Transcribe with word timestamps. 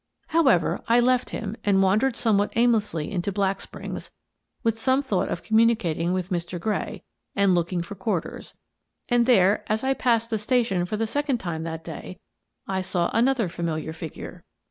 "However, 0.29 0.81
I 0.87 0.99
left 0.99 1.29
him 1.29 1.55
and 1.63 1.83
wandered 1.83 2.15
somewhat 2.15 2.51
aimlessly 2.55 3.11
into 3.11 3.31
Black 3.31 3.61
Springs 3.61 4.09
with 4.63 4.79
some 4.79 5.03
thought 5.03 5.29
of 5.29 5.43
communicating 5.43 6.11
with 6.11 6.31
Mr. 6.31 6.59
Gray 6.59 7.03
and 7.35 7.53
looking 7.53 7.83
for 7.83 7.93
quarters— 7.93 8.55
and 9.09 9.27
there, 9.27 9.63
as 9.71 9.83
I 9.83 9.93
passed 9.93 10.31
the 10.31 10.39
station 10.39 10.87
for 10.87 10.97
the 10.97 11.05
second 11.05 11.37
time 11.37 11.61
that 11.65 11.83
day, 11.83 12.19
I 12.67 12.81
saw 12.81 13.11
another 13.13 13.47
familiar 13.47 13.93
figure. 13.93 14.43